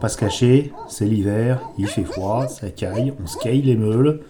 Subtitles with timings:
[0.00, 4.20] pas se cacher, c'est l'hiver, il fait froid, ça caille, on scale les meules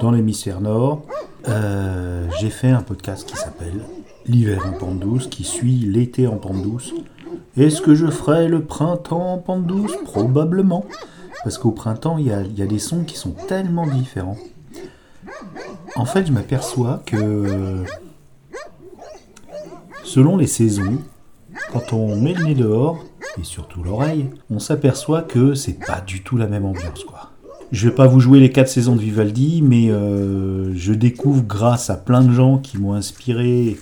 [0.00, 1.02] dans l'hémisphère nord.
[1.48, 3.80] Euh, j'ai fait un podcast qui s'appelle
[4.26, 6.94] L'hiver en pente douce, qui suit l'été en pente douce.
[7.58, 10.84] Est-ce que je ferai le printemps en pente douce Probablement.
[11.42, 14.38] Parce qu'au printemps, il y, y a des sons qui sont tellement différents.
[15.96, 17.84] En fait, je m'aperçois que
[20.04, 20.98] selon les saisons,
[21.72, 22.98] quand on met le nez dehors,
[23.40, 27.30] et surtout l'oreille, on s'aperçoit que c'est pas du tout la même ambiance, quoi.
[27.72, 31.90] Je vais pas vous jouer les quatre saisons de Vivaldi, mais euh, je découvre grâce
[31.90, 33.78] à plein de gens qui m'ont inspiré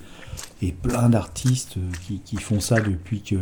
[0.63, 3.35] et plein d'artistes euh, qui, font ça depuis que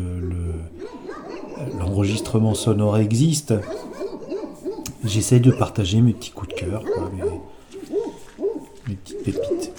[1.78, 3.54] l'enregistrement sonore existe.
[5.04, 6.82] j'essaie de partager mes petits coups de cœur,
[8.88, 9.72] mes petites pépites.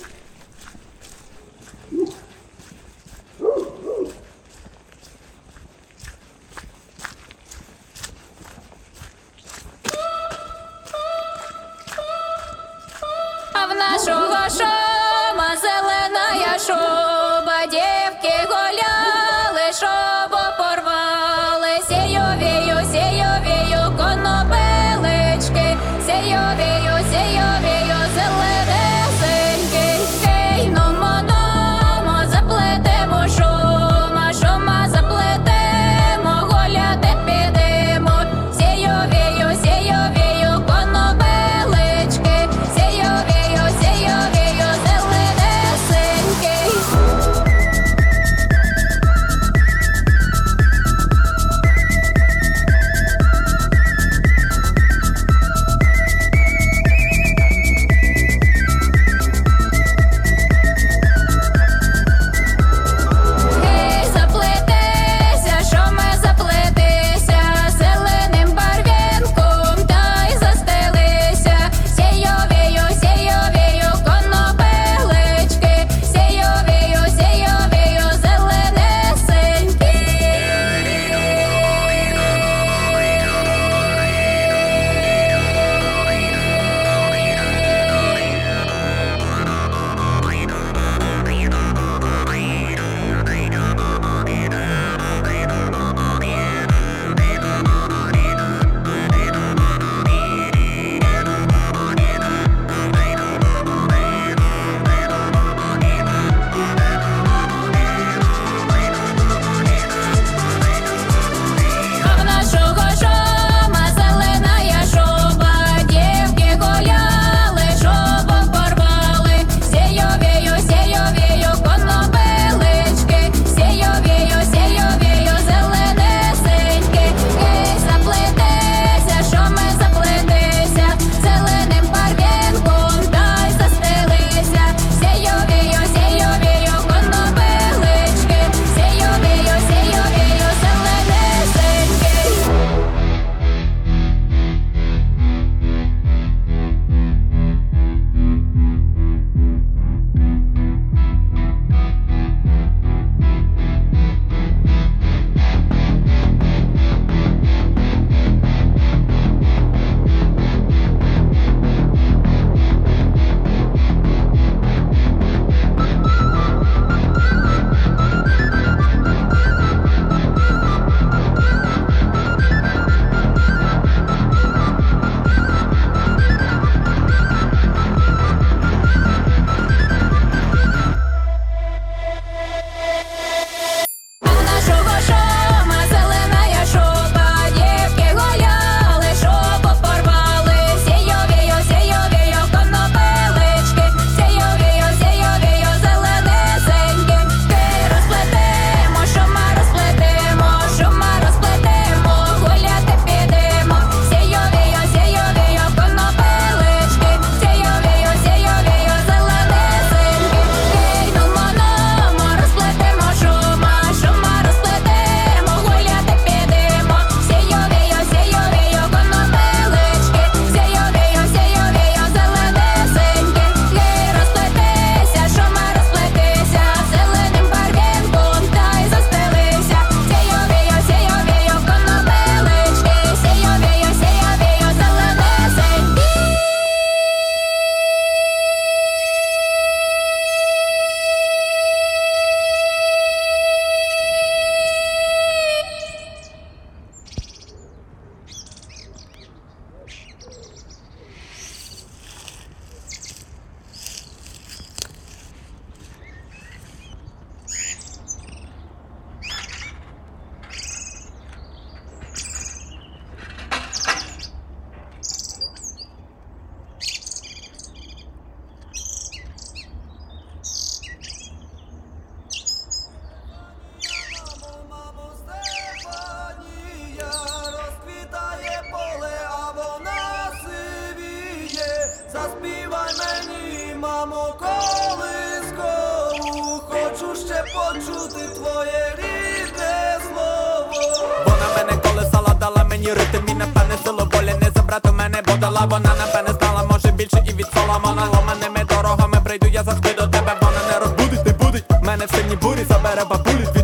[302.51, 303.60] booties, I bet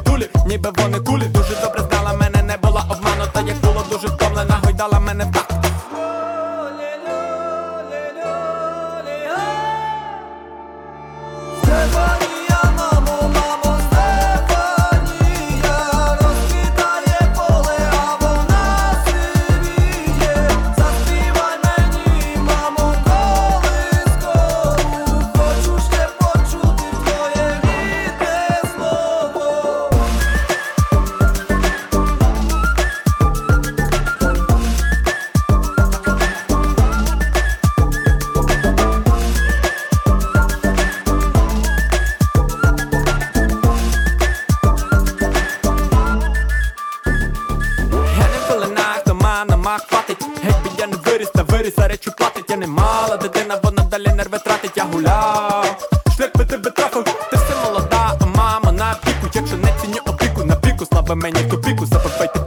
[61.07, 62.46] Słabe mnie tu piku, zapewaj te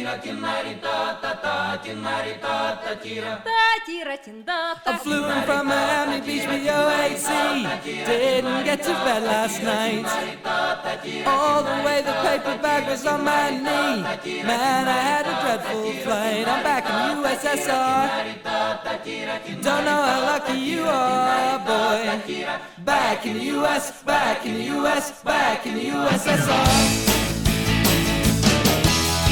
[0.00, 4.92] tira tinarita ta ta tinarita ta tira ta tira tinda ta.
[4.92, 7.28] i flew in from Miami Beach with your AC.
[8.06, 10.06] Didn't get to bed last night.
[11.26, 14.40] All the way the paper bag was on my knee.
[14.42, 16.48] Man, I had a dreadful flight.
[16.48, 18.02] I'm back in USSR.
[19.62, 22.48] Don't know how lucky you are, boy.
[22.86, 27.39] Back in the US, back in the US, back in the USSR.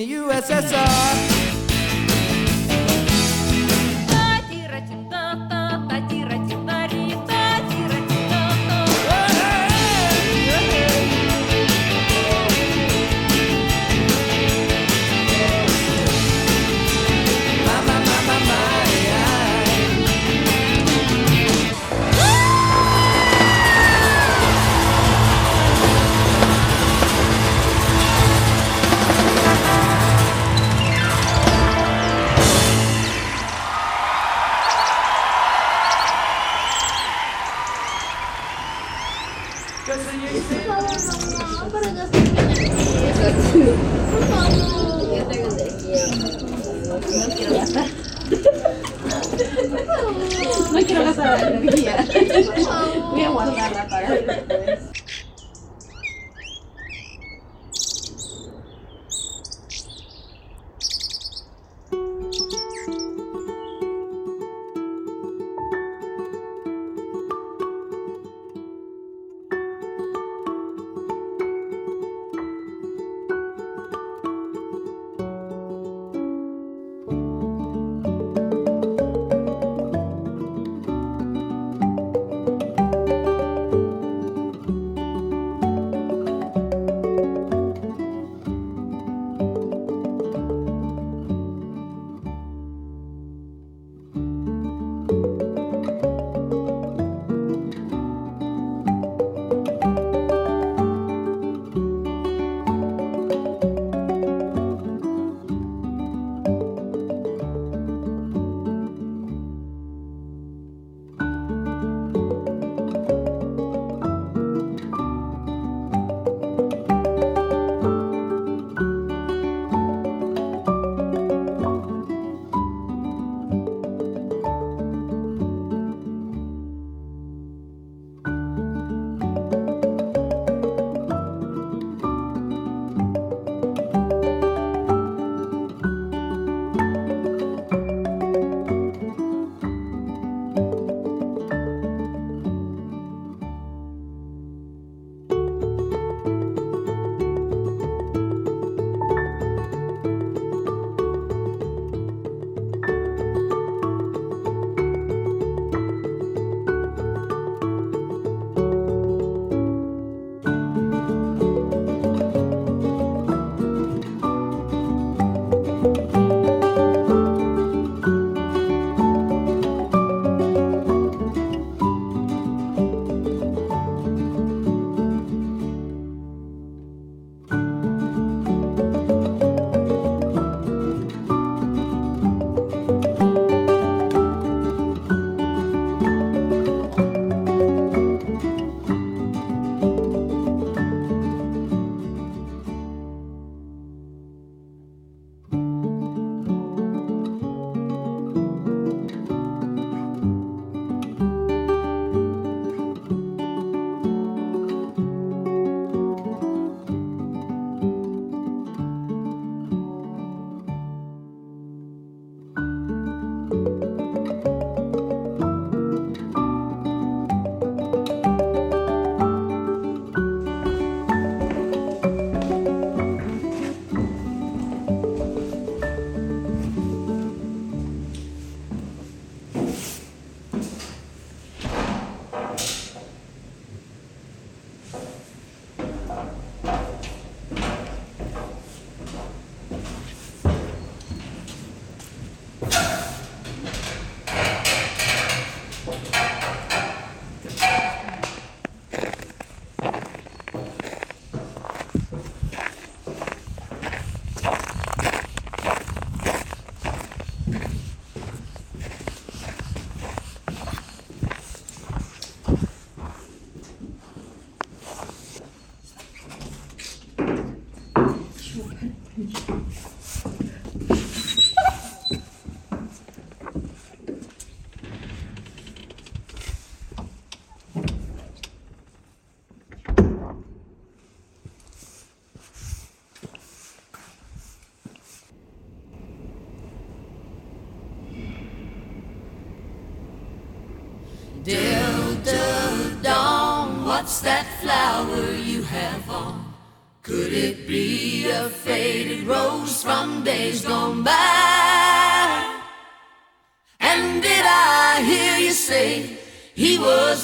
[0.00, 1.29] the USSR.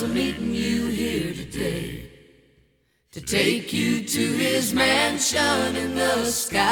[0.03, 2.11] Of meeting you here today
[3.13, 6.63] to take you to his mansion in the sky.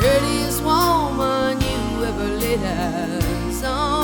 [0.00, 3.97] Prettiest woman you ever laid eyes on.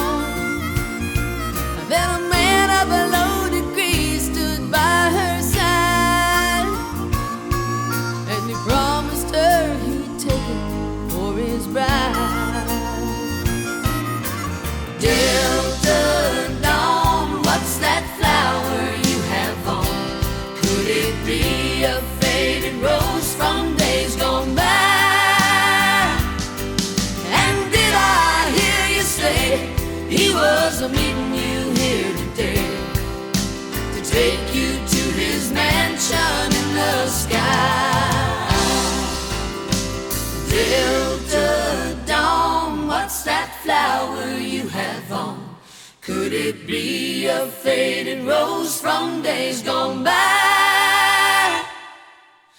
[46.04, 50.10] Could it be a faded rose from days gone by?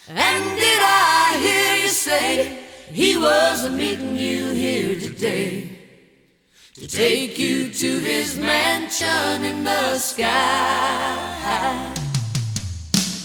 [0.09, 5.77] And did I hear you say he was meeting you here today
[6.73, 11.93] to take you to his mansion in the sky?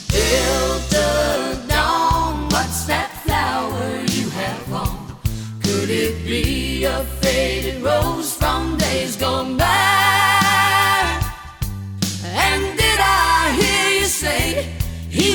[0.08, 5.16] Till dawn, what's that flower you have on?
[5.62, 9.99] Could it be a faded rose from days gone by?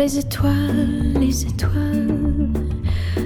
[0.00, 2.50] Les étoiles, les étoiles,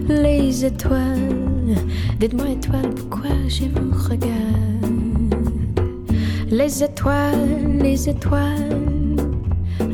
[0.08, 1.76] les étoiles.
[2.18, 5.82] Dites-moi étoiles, pourquoi je vous regarde
[6.50, 8.88] Les étoiles, les étoiles,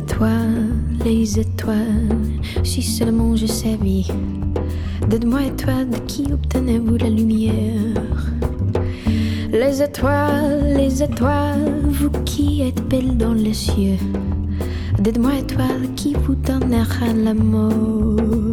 [0.00, 0.68] Les étoiles,
[1.04, 2.18] les étoiles.
[2.64, 4.04] Si seulement je savais,
[5.10, 8.18] dites moi étoile de qui obtenez-vous la lumière
[9.52, 13.98] Les étoiles, les étoiles, vous qui êtes belles dans les cieux.
[15.00, 18.49] Dites-moi étoile qui vous donnera l'amour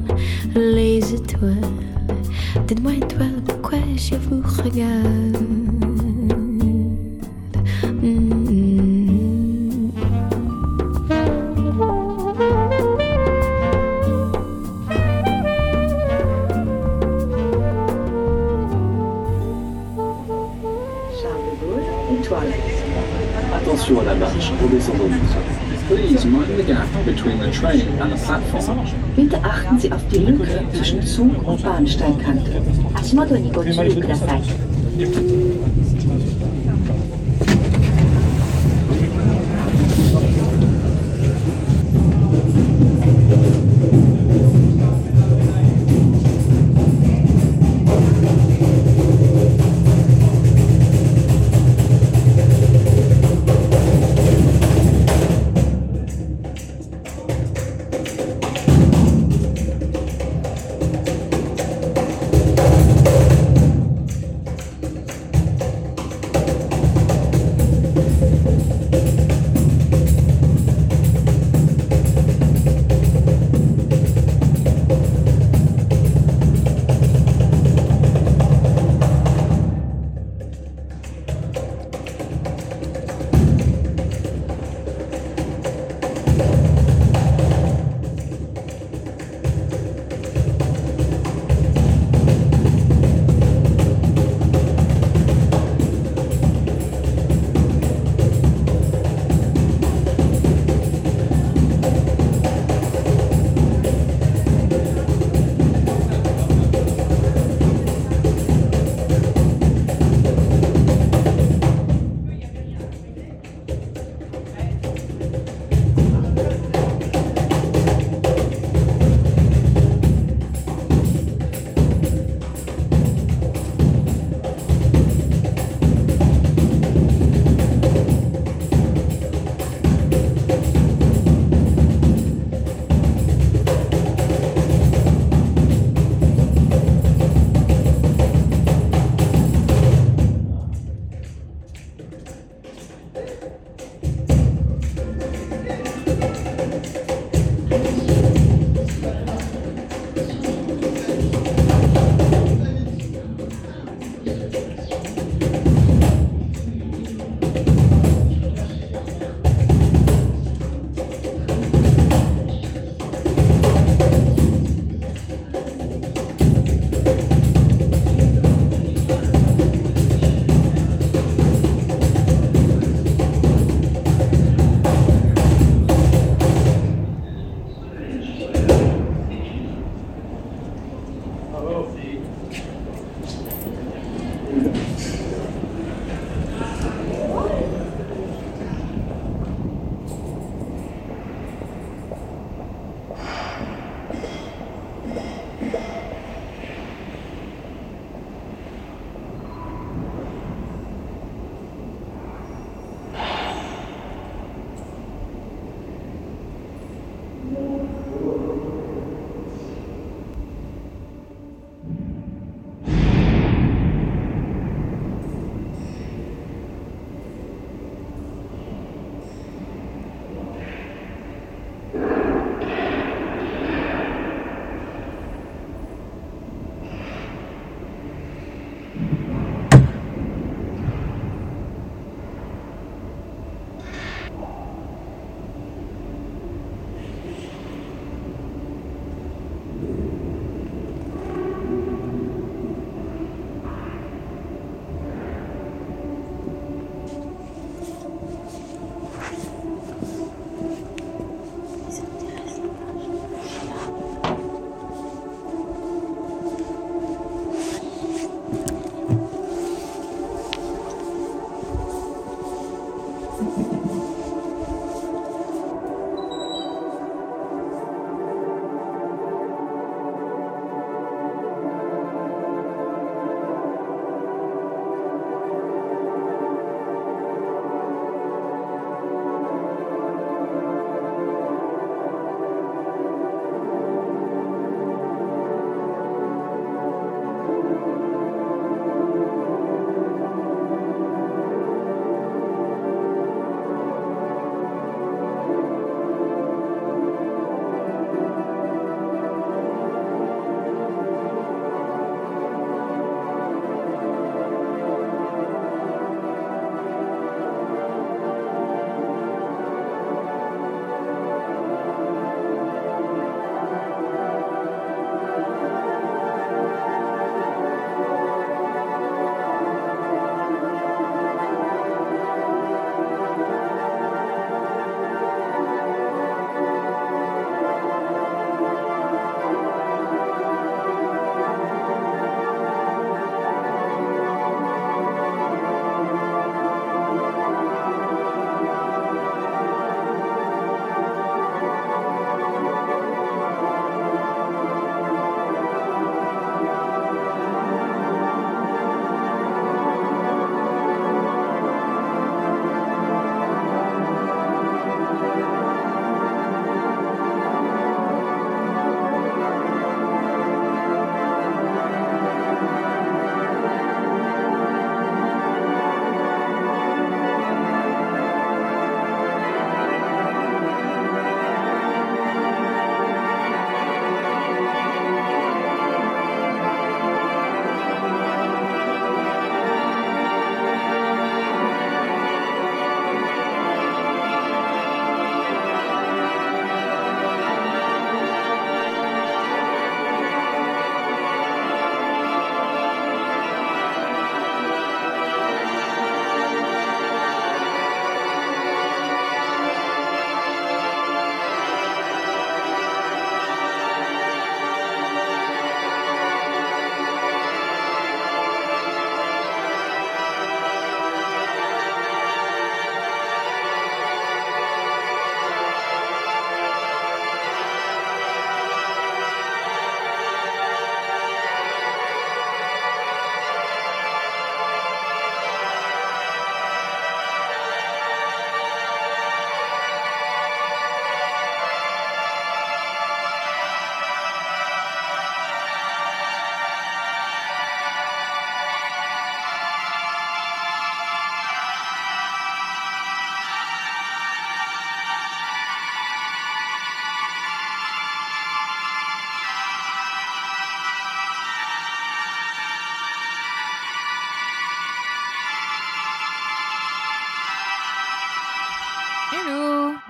[0.55, 1.77] les étoiles.
[2.67, 5.28] Dites-moi étoiles, pourquoi je vous regarde
[29.17, 32.53] Bitte achten Sie auf die Lücke zwischen Zug- und Bahnsteigkante.
[33.03, 35.38] 足元にご注意ください。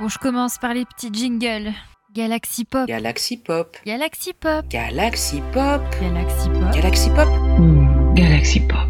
[0.08, 1.72] je commence par les petits jingles.
[2.14, 2.86] Galaxy Pop.
[2.88, 3.76] Galaxy Pop.
[3.84, 4.66] Galaxy Pop.
[4.70, 5.82] Galaxy Pop.
[6.00, 6.74] Galaxy Pop.
[6.74, 7.28] Galaxy Pop.
[8.14, 8.87] Galaxy Pop.